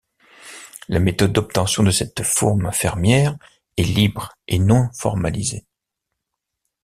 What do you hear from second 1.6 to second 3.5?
de cette fourme fermière